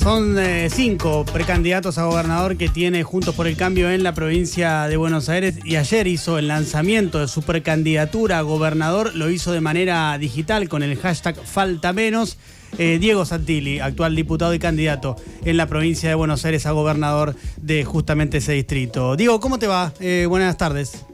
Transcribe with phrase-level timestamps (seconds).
[0.00, 4.86] Son eh, cinco precandidatos a gobernador que tiene Juntos por el Cambio en la provincia
[4.86, 9.52] de Buenos Aires y ayer hizo el lanzamiento de su precandidatura a gobernador, lo hizo
[9.52, 12.38] de manera digital con el hashtag Falta Menos.
[12.78, 17.34] Eh, Diego Santilli, actual diputado y candidato en la provincia de Buenos Aires a gobernador
[17.56, 19.16] de justamente ese distrito.
[19.16, 19.92] Diego, ¿cómo te va?
[20.00, 21.04] Eh, buenas tardes.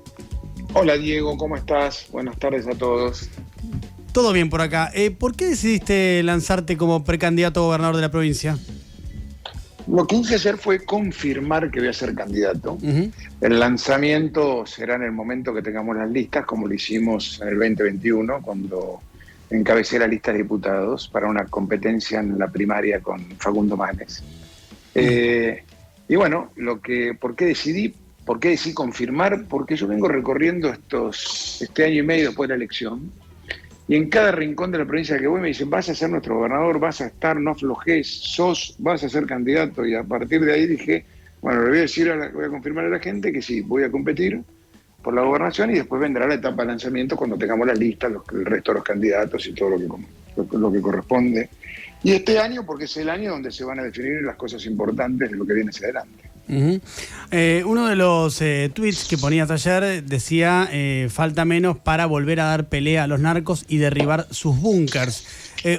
[0.74, 2.06] Hola Diego, ¿cómo estás?
[2.12, 3.30] Buenas tardes a todos.
[4.12, 4.92] Todo bien por acá.
[5.18, 8.56] ¿Por qué decidiste lanzarte como precandidato a gobernador de la provincia?
[9.86, 12.78] Lo que hice ayer fue confirmar que voy a ser candidato.
[13.40, 17.58] El lanzamiento será en el momento que tengamos las listas, como lo hicimos en el
[17.58, 19.00] 2021, cuando
[19.50, 24.22] encabecé la lista de diputados para una competencia en la primaria con Facundo Manes.
[24.94, 25.62] Eh,
[26.08, 27.94] y bueno, lo que, ¿por qué decidí?
[28.24, 29.44] ¿Por qué decidí confirmar?
[29.48, 33.12] Porque yo vengo recorriendo estos, este año y medio después de la elección
[33.86, 36.36] y en cada rincón de la provincia que voy me dicen, vas a ser nuestro
[36.36, 39.84] gobernador, vas a estar, no aflojes, sos, vas a ser candidato.
[39.84, 41.04] Y a partir de ahí dije,
[41.42, 43.90] bueno, le voy a decir, voy a confirmar a la gente que sí, voy a
[43.90, 44.40] competir
[45.02, 48.22] por la gobernación y después vendrá la etapa de lanzamiento cuando tengamos la lista, los,
[48.32, 51.50] el resto de los candidatos y todo lo que, lo que corresponde.
[52.02, 55.30] Y este año, porque es el año donde se van a definir las cosas importantes
[55.30, 56.33] de lo que viene hacia adelante.
[56.46, 62.40] Eh, uno de los eh, tweets que ponías ayer decía eh, falta menos para volver
[62.40, 65.26] a dar pelea a los narcos y derribar sus búnkers.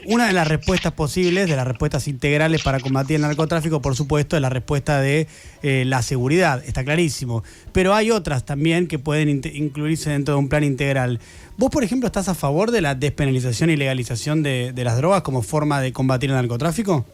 [0.08, 4.36] una de las respuestas posibles, de las respuestas integrales para combatir el narcotráfico, por supuesto,
[4.36, 5.28] es la respuesta de
[5.62, 7.44] la seguridad, está clarísimo.
[7.72, 11.20] Pero hay otras también que pueden incluirse dentro de un plan integral.
[11.58, 15.44] ¿Vos, por ejemplo, estás a favor de la despenalización y legalización de las drogas como
[15.44, 17.06] forma de combatir el narcotráfico?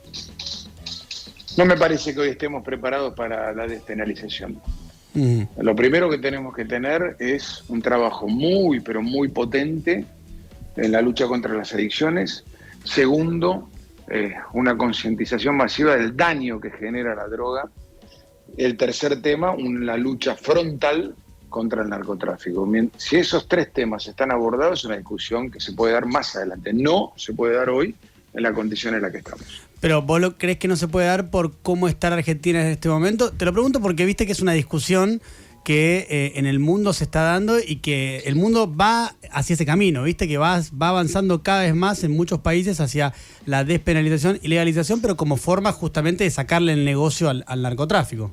[1.57, 4.61] No me parece que hoy estemos preparados para la despenalización.
[5.57, 10.05] Lo primero que tenemos que tener es un trabajo muy, pero muy potente
[10.77, 12.45] en la lucha contra las adicciones.
[12.85, 13.69] Segundo,
[14.09, 17.69] eh, una concientización masiva del daño que genera la droga.
[18.55, 21.13] El tercer tema, una lucha frontal
[21.49, 22.65] contra el narcotráfico.
[22.95, 26.71] Si esos tres temas están abordados, es una discusión que se puede dar más adelante.
[26.71, 27.93] No se puede dar hoy
[28.33, 29.70] en la condición en la que estamos.
[29.81, 32.87] Pero vos lo crees que no se puede dar por cómo está Argentina en este
[32.87, 33.31] momento.
[33.31, 35.21] Te lo pregunto porque viste que es una discusión
[35.63, 39.65] que eh, en el mundo se está dando y que el mundo va hacia ese
[39.65, 43.13] camino, viste que va, va avanzando cada vez más en muchos países hacia
[43.45, 48.31] la despenalización y legalización, pero como forma justamente de sacarle el negocio al, narcotráfico.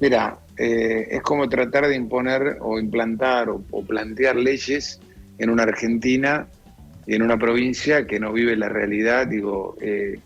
[0.00, 5.00] Mira, eh, es como tratar de imponer o implantar o plantear leyes
[5.38, 6.48] en una Argentina
[7.06, 10.18] en una provincia que no vive la realidad, digo, eh,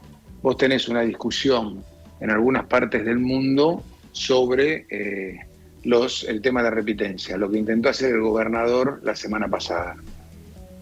[0.43, 1.83] vos tenés una discusión
[2.21, 5.41] en algunas partes del mundo sobre eh,
[5.85, 9.97] los, el tema de la repitencia, lo que intentó hacer el gobernador la semana pasada,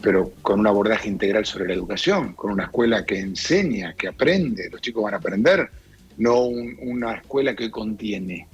[0.02, 4.68] pero con un abordaje integral sobre la educación, con una escuela que enseña, que aprende,
[4.70, 5.70] los chicos van a aprender,
[6.18, 8.46] no una escuela que contiene.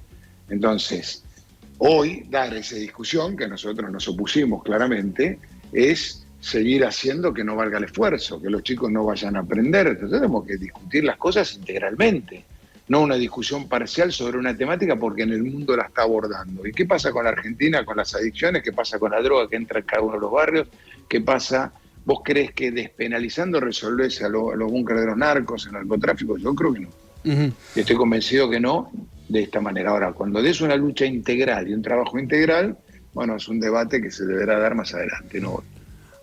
[0.49, 1.25] Entonces,
[1.79, 5.39] hoy dar esa discusión, que nosotros nos opusimos claramente,
[5.73, 9.87] es seguir haciendo que no valga el esfuerzo, que los chicos no vayan a aprender.
[9.87, 12.45] Entonces tenemos que discutir las cosas integralmente,
[12.89, 16.67] no una discusión parcial sobre una temática porque en el mundo la está abordando.
[16.67, 18.65] ¿Y qué pasa con la Argentina, con las adicciones?
[18.65, 20.69] ¿Qué pasa con la droga que entra en cada uno de los barrios?
[21.09, 21.73] ¿Qué pasa?
[22.05, 26.37] ¿Vos crees que despenalizando resolvés a, los búnkeres de los narcos, el narcotráfico?
[26.39, 27.53] Yo creo que no.
[27.77, 28.91] Estoy convencido que no
[29.29, 29.91] de esta manera.
[29.91, 32.77] Ahora, cuando des una lucha integral y un trabajo integral,
[33.15, 35.63] bueno, es un debate que se deberá dar más adelante, no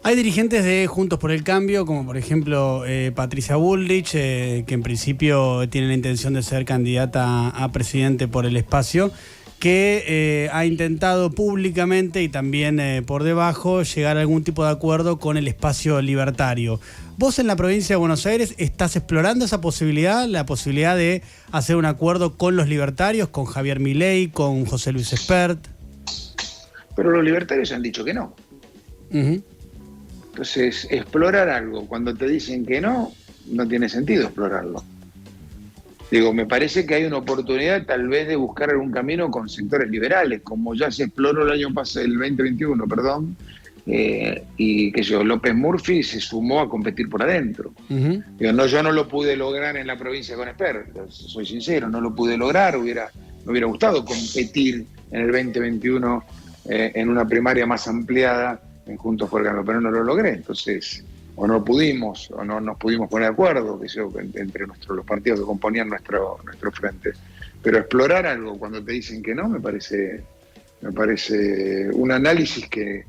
[0.01, 4.73] hay dirigentes de Juntos por el Cambio, como por ejemplo eh, Patricia Bullrich, eh, que
[4.73, 9.11] en principio tiene la intención de ser candidata a presidente por el espacio,
[9.59, 15.19] que eh, ha intentado públicamente y también por debajo llegar a algún tipo de acuerdo
[15.19, 16.79] con el espacio libertario.
[17.17, 21.75] ¿Vos en la provincia de Buenos Aires estás explorando esa posibilidad, la posibilidad de hacer
[21.75, 25.59] un acuerdo con los libertarios, con Javier Milei, con José Luis Espert?
[26.95, 28.33] Pero los libertarios han dicho que no.
[30.39, 33.11] Entonces, explorar algo cuando te dicen que no,
[33.51, 34.81] no tiene sentido explorarlo.
[36.09, 39.89] Digo, me parece que hay una oportunidad tal vez de buscar algún camino con sectores
[39.89, 43.36] liberales, como ya se exploró el año pasado, el 2021, perdón,
[43.86, 47.74] eh, y que yo, López Murphy se sumó a competir por adentro.
[47.89, 52.15] no, yo no lo pude lograr en la provincia con Esper, soy sincero, no lo
[52.15, 53.12] pude lograr, hubiera,
[53.44, 56.24] me hubiera gustado competir en el 2021
[56.69, 60.33] eh, en una primaria más ampliada en Juntos por el pero no lo logré.
[60.33, 61.03] Entonces,
[61.36, 65.06] o no pudimos, o no nos pudimos poner de acuerdo, que yo, entre nuestros, los
[65.06, 67.12] partidos que componían nuestro, nuestro frente.
[67.62, 70.24] Pero explorar algo cuando te dicen que no, me parece,
[70.81, 73.06] me parece un análisis que,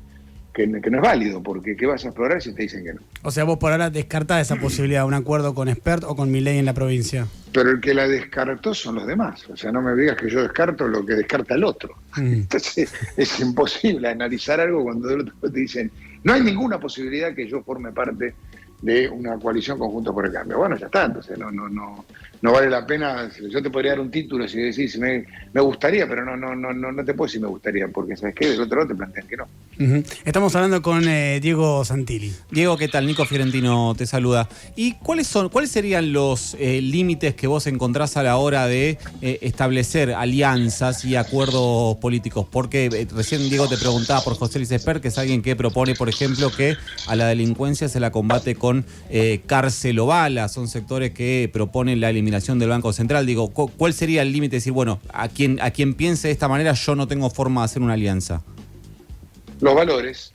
[0.53, 3.01] que, no es válido, porque ¿qué vas a explorar si te dicen que no?
[3.23, 6.57] O sea, vos por ahora descartás esa posibilidad, un acuerdo con Expert o con ley
[6.57, 7.27] en la provincia.
[7.53, 9.49] Pero el que la descartó son los demás.
[9.49, 11.95] O sea, no me digas que yo descarto lo que descarta el otro.
[12.15, 12.33] Mm.
[12.33, 15.91] Entonces, es imposible analizar algo cuando el otro te dicen,
[16.23, 18.33] no hay ninguna posibilidad que yo forme parte
[18.81, 20.57] de una coalición conjunto por el cambio.
[20.57, 22.05] Bueno, ya está, entonces no, no, no,
[22.41, 23.29] no vale la pena.
[23.49, 26.73] Yo te podría dar un título si decís, me, me gustaría, pero no, no, no,
[26.73, 29.37] no, te puedo decir me gustaría, porque sabes qué, del otro lado te plantean que
[29.37, 29.47] no.
[30.25, 32.33] Estamos hablando con eh, Diego Santilli.
[32.51, 33.05] Diego, ¿qué tal?
[33.05, 34.47] Nico Fiorentino te saluda.
[34.75, 38.97] ¿Y cuáles son, cuáles serían los eh, límites que vos encontrás a la hora de
[39.21, 42.47] eh, establecer alianzas y acuerdos políticos?
[42.49, 46.09] Porque recién Diego te preguntaba por José Luis Esper, que es alguien que propone, por
[46.09, 46.75] ejemplo, que
[47.07, 48.70] a la delincuencia se la combate con
[49.45, 50.47] cárcel o bala.
[50.47, 53.25] Son sectores que proponen la eliminación del Banco Central.
[53.25, 54.57] Digo, ¿cuál sería el límite?
[54.57, 57.65] Decir, bueno, a quien, a quien piense de esta manera, yo no tengo forma de
[57.65, 58.41] hacer una alianza
[59.61, 60.33] los valores.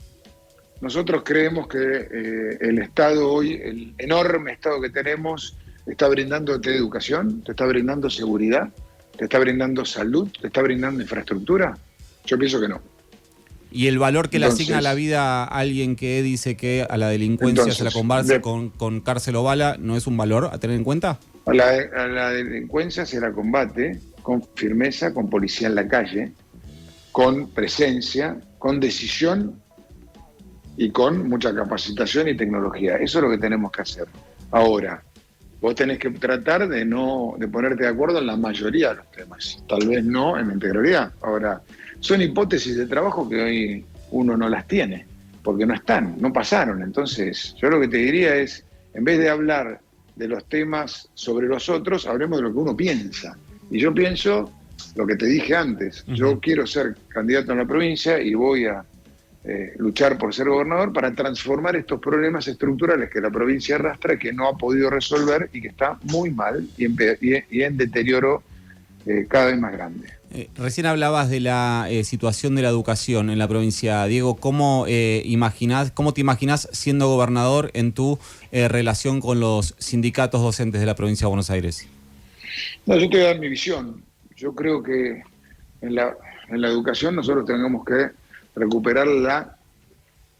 [0.81, 5.55] Nosotros creemos que eh, el Estado hoy, el enorme Estado que tenemos,
[5.85, 8.69] está brindándote educación, te está brindando seguridad,
[9.17, 11.77] te está brindando salud, te está brindando infraestructura.
[12.25, 12.81] Yo pienso que no.
[13.71, 16.97] ¿Y el valor que le asigna a la vida a alguien que dice que a
[16.97, 20.57] la delincuencia se la combate con, con, cárcel o bala no es un valor a
[20.57, 21.19] tener en cuenta?
[21.45, 26.33] a la delincuencia se la combate con firmeza, con policía en la calle,
[27.13, 29.61] con presencia, con decisión
[30.75, 32.97] y con mucha capacitación y tecnología.
[32.97, 34.05] Eso es lo que tenemos que hacer.
[34.51, 35.01] Ahora,
[35.61, 39.11] vos tenés que tratar de no de ponerte de acuerdo en la mayoría de los
[39.11, 41.11] temas, tal vez no en la integralidad.
[41.21, 41.61] Ahora,
[41.99, 45.05] son hipótesis de trabajo que hoy uno no las tiene,
[45.43, 46.81] porque no están, no pasaron.
[46.81, 48.63] Entonces, yo lo que te diría es,
[48.93, 49.81] en vez de hablar
[50.15, 53.37] de los temas sobre los otros, hablemos de lo que uno piensa.
[53.69, 54.51] Y yo pienso
[54.95, 58.83] lo que te dije antes, yo quiero ser candidato en la provincia y voy a
[59.43, 64.33] eh, luchar por ser gobernador para transformar estos problemas estructurales que la provincia arrastra, que
[64.33, 68.43] no ha podido resolver y que está muy mal y en, deterioro
[69.05, 70.16] eh, cada vez más grande.
[70.31, 74.05] Eh, recién hablabas de la situación de la educación en la provincia.
[74.05, 78.19] Diego, ¿cómo, imaginás, ¿cómo te imaginas siendo gobernador en tu
[78.51, 81.87] relación con los sindicatos docentes de la provincia de Buenos Aires?
[82.85, 84.03] No, yo te voy a dar mi visión.
[84.35, 85.23] Yo creo que
[85.81, 86.15] en la,
[86.49, 88.09] en la educación nosotros tenemos que
[88.55, 89.57] recuperar la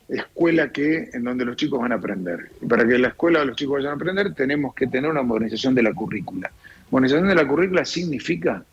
[0.08, 2.52] escuela que en donde los chicos van a aprender.
[2.62, 5.76] Y para que la escuela los chicos vayan a aprender, tenemos que tener una modernización
[5.76, 6.52] de la currícula.
[6.90, 8.64] Modernización de la currícula significa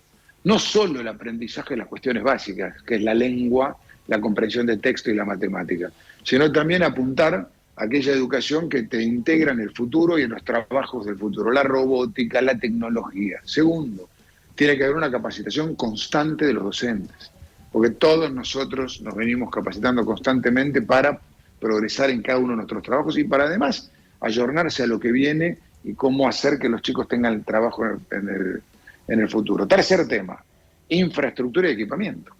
[0.45, 3.77] no solo el aprendizaje de las cuestiones básicas, que es la lengua,
[4.07, 5.91] la comprensión de texto y la matemática,
[6.23, 10.45] sino también apuntar a aquella educación que te integra en el futuro y en los
[10.45, 13.41] trabajos del futuro, la robótica, la tecnología.
[13.45, 14.09] Segundo,
[14.55, 17.33] tiene que haber una capacitación constante de los docentes,
[17.73, 21.19] porque todos nosotros nos venimos capacitando constantemente para
[21.59, 25.59] progresar en cada uno de nuestros trabajos y para además ayornarse a lo que viene
[25.83, 28.63] y cómo hacer que los chicos tengan el trabajo en el,
[29.09, 29.67] en el futuro.
[29.67, 30.43] Tercer tema,
[30.89, 32.35] infraestructura y equipamiento.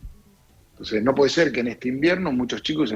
[0.73, 2.93] Entonces, no puede ser que en este invierno muchos chicos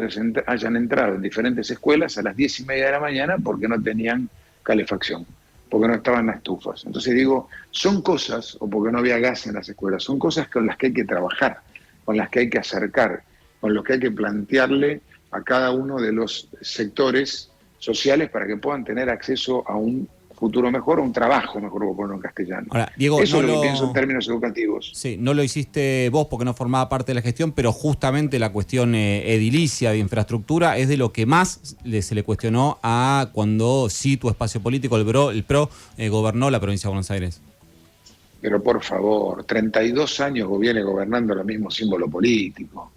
[0.46, 3.80] hayan entrado en diferentes escuelas a las diez y media de la mañana porque no
[3.80, 4.28] tenían
[4.62, 5.24] calefacción
[5.68, 6.84] porque no estaban las estufas.
[6.86, 10.66] Entonces digo, son cosas, o porque no había gas en las escuelas, son cosas con
[10.66, 11.60] las que hay que trabajar,
[12.04, 13.22] con las que hay que acercar,
[13.60, 15.00] con las que hay que plantearle
[15.30, 20.70] a cada uno de los sectores sociales para que puedan tener acceso a un futuro
[20.70, 22.66] mejor, un trabajo mejor, por ponerlo en castellano.
[22.70, 24.92] Ahora, Diego, Eso es lo, que pienso en términos educativos.
[24.94, 28.52] Sí, no lo hiciste vos porque no formaba parte de la gestión, pero justamente la
[28.52, 33.90] cuestión eh, edilicia de infraestructura es de lo que más se le cuestionó a cuando
[33.90, 37.40] sí tu espacio político, el PRO, el PRO eh, gobernó la provincia de Buenos Aires.
[38.40, 42.92] Pero por favor, 32 años viene gobernando el mismo símbolo político.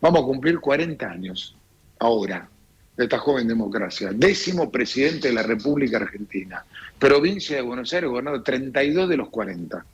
[0.00, 1.56] Vamos a cumplir 40 años
[1.98, 2.48] ahora
[2.96, 4.10] de esta joven democracia.
[4.12, 6.64] Décimo presidente de la República Argentina.
[6.98, 9.84] Provincia de Buenos Aires, gobernado 32 de los 40.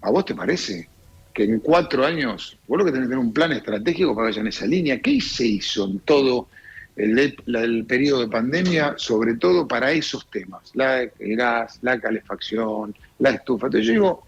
[0.00, 0.88] ¿A vos te parece
[1.34, 4.40] que en cuatro años, vos lo que tenés que tener un plan estratégico para que
[4.40, 5.00] en esa línea?
[5.00, 6.48] ¿Qué se hizo en todo
[6.96, 10.70] el, periodo de pandemia, sobre todo para esos temas?
[10.74, 13.66] La, el gas, la calefacción, la estufa.
[13.66, 14.26] Entonces yo digo,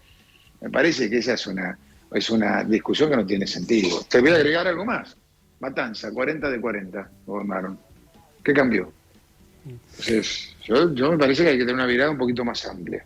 [0.61, 1.77] me parece que esa es una,
[2.13, 4.05] es una discusión que no tiene sentido.
[4.07, 5.17] Te voy a agregar algo más
[5.59, 7.79] Matanza, 40 de 40 gobernaron.
[8.43, 8.91] ¿Qué cambió?
[9.65, 13.03] Entonces, yo, yo me parece que hay que tener una mirada un poquito más amplia.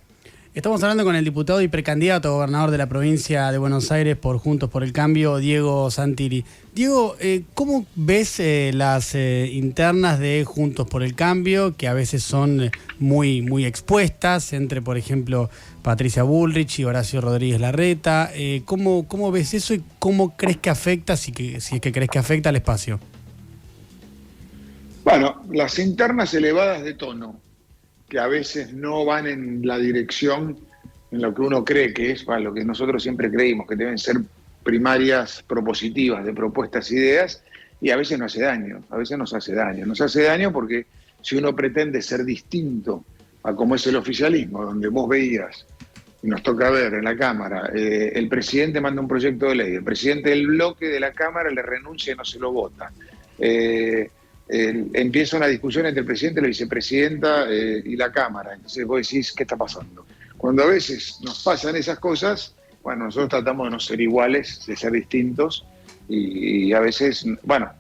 [0.55, 4.39] Estamos hablando con el diputado y precandidato gobernador de la provincia de Buenos Aires por
[4.39, 6.43] Juntos por el Cambio, Diego Santilli.
[6.73, 11.93] Diego, eh, ¿cómo ves eh, las eh, internas de Juntos por el Cambio, que a
[11.93, 15.51] veces son muy, muy expuestas, entre, por ejemplo,
[15.83, 18.31] Patricia Bullrich y Horacio Rodríguez Larreta?
[18.65, 22.09] ¿cómo, ¿Cómo ves eso y cómo crees que afecta, si, que, si es que crees
[22.09, 22.99] que afecta al espacio?
[25.03, 27.39] Bueno, las internas elevadas de tono,
[28.09, 30.57] que a veces no van en la dirección
[31.11, 33.97] en lo que uno cree que es, para lo que nosotros siempre creímos, que deben
[33.97, 34.17] ser
[34.63, 37.43] primarias propositivas de propuestas, ideas,
[37.81, 39.85] y a veces no hace daño, a veces nos hace daño.
[39.85, 40.85] Nos hace daño porque
[41.21, 43.05] si uno pretende ser distinto
[43.43, 45.65] a como es el oficialismo, donde vos veías,
[46.21, 49.75] y nos toca ver en la Cámara, eh, el presidente manda un proyecto de ley,
[49.75, 52.91] el presidente del bloque de la Cámara le renuncia y no se lo vota.
[53.37, 54.09] Eh,
[54.49, 58.53] empieza una discusión entre el presidente, la vicepresidenta eh, y la Cámara.
[58.53, 60.05] Entonces vos decís, ¿qué está pasando?
[60.37, 64.75] Cuando a veces nos pasan esas cosas, bueno, nosotros tratamos de no ser iguales, de
[64.75, 65.65] ser distintos,
[66.07, 67.71] y, a veces, bueno,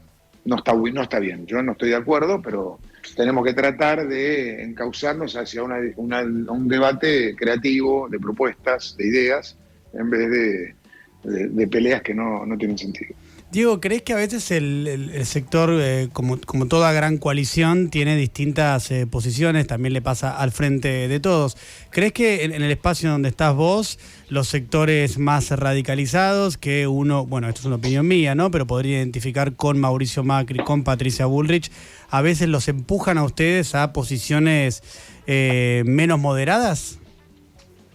[0.45, 1.47] no está, no está bien.
[1.47, 2.79] Yo no estoy de acuerdo, pero
[3.15, 9.57] tenemos que tratar de encauzarnos hacia un debate creativo, de propuestas, de ideas,
[9.93, 10.75] en vez
[11.23, 13.15] de, peleas que no tienen sentido.
[13.51, 19.07] Diego, ¿crees que a veces el, sector, eh, como, toda gran coalición, tiene distintas eh,
[19.07, 19.65] posiciones?
[19.65, 21.57] También le pasa al frente de todos.
[21.89, 23.97] ¿Crees que en, el espacio donde estás vos,
[24.29, 28.51] los sectores más radicalizados, que uno, bueno, esto es una opinión mía, ¿no?
[28.51, 31.71] Pero podría identificar con Mauricio Macri, con Patricia Bullrich,
[32.11, 34.83] a veces los empujan a ustedes a posiciones
[35.25, 36.99] eh, menos moderadas?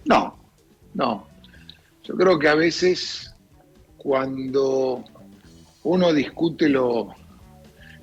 [0.04, 0.36] No,
[0.94, 1.28] no.
[2.02, 3.32] Yo creo que a veces
[3.96, 5.04] cuando
[5.84, 7.14] uno discute lo,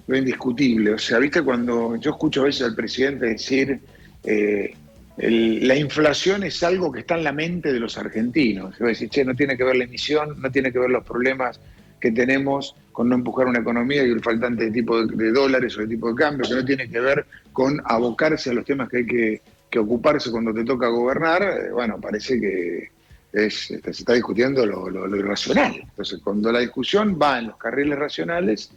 [0.08, 0.94] indiscutible.
[0.94, 3.80] O sea, viste, cuando yo escucho a veces al presidente decir
[4.24, 4.74] eh,
[5.18, 8.80] la inflación es algo que está en la mente de los argentinos.
[8.82, 11.60] A decir, che, no tiene que ver la emisión, no tiene que ver los problemas
[12.00, 15.82] que tenemos con no empujar una economía y el faltante de tipo de, dólares o
[15.82, 18.98] de tipo de cambio, que no tiene que ver con abocarse a los temas que
[18.98, 19.42] hay que,
[19.80, 21.44] ocuparse cuando te toca gobernar.
[21.44, 22.90] Eh, bueno, parece que
[23.34, 25.76] es, este, se está discutiendo lo, irracional.
[25.76, 28.72] Entonces, cuando la discusión va en los carriles racionales,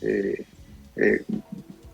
[0.00, 0.44] eh,
[0.96, 1.24] eh,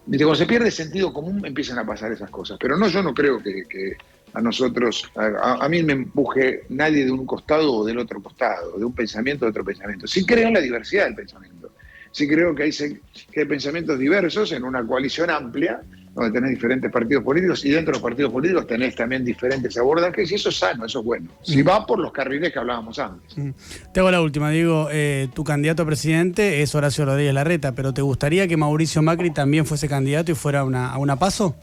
[0.07, 2.59] cuando se pierde sentido común empiezan a pasar esas cosas.
[2.61, 3.97] Pero no, yo no creo que,
[4.33, 8.85] a nosotros, a, mí me empuje nadie de un costado o del otro costado, de
[8.85, 10.07] un pensamiento o de otro pensamiento.
[10.09, 11.71] Sí creo en la diversidad del pensamiento.
[12.11, 15.81] Sí creo que hay, que hay pensamientos diversos en una coalición amplia
[16.15, 20.31] donde tenés diferentes partidos políticos y dentro de los partidos políticos tenés también diferentes abordajes
[20.31, 21.29] y eso es sano, eso es bueno.
[21.43, 21.69] Si mm.
[21.69, 23.37] va por los carriles que hablábamos antes.
[23.37, 23.51] Mm.
[23.93, 27.93] Te hago la última, digo, eh, tu candidato a presidente es Horacio Rodríguez Larreta, pero
[27.93, 31.57] ¿te gustaría que Mauricio Macri también fuese candidato y fuera una, a una paso?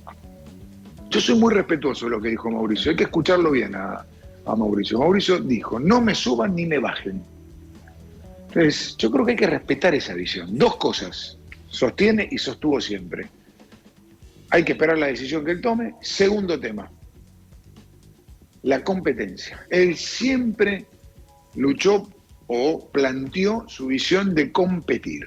[1.09, 4.05] Yo soy muy respetuoso de lo que dijo Mauricio, hay que escucharlo bien a,
[4.45, 4.99] a Mauricio.
[4.99, 7.21] Mauricio dijo, no me suban ni me bajen.
[8.47, 10.57] Entonces, yo creo que hay que respetar esa visión.
[10.57, 11.37] Dos cosas,
[11.69, 13.29] sostiene y sostuvo siempre
[14.51, 15.95] hay que esperar la decisión que él tome.
[16.01, 16.91] Segundo tema,
[18.63, 19.65] la competencia.
[19.69, 20.85] Él siempre
[21.55, 22.07] luchó
[22.47, 25.25] o planteó su visión de competir.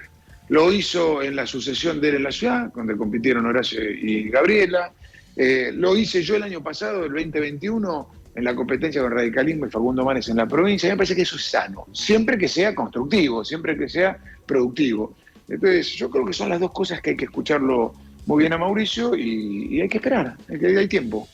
[0.49, 4.93] Lo hizo en la sucesión de él en la ciudad, donde compitieron Horacio y Gabriela.
[5.37, 9.71] Eh, lo hice yo el año pasado, el 2021, en la competencia con Radicalismo y
[9.71, 10.91] Facundo Manes en la provincia.
[10.91, 15.17] me parece que eso es sano, siempre que sea constructivo, siempre que sea productivo.
[15.49, 17.95] Entonces, yo creo que son las dos cosas que hay que escucharlo
[18.27, 21.29] muy bien a Mauricio y, hay que esperar, hay, que, hay tiempo.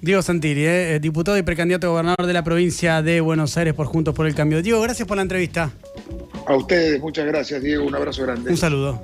[0.00, 3.86] Diego Santilli, eh, diputado y precandidato a gobernador de la provincia de Buenos Aires por
[3.86, 4.62] Juntos por el Cambio.
[4.62, 5.72] Diego, gracias por la entrevista.
[6.46, 7.86] A ustedes, muchas gracias, Diego.
[7.86, 8.50] Un abrazo grande.
[8.50, 9.02] Un saludo.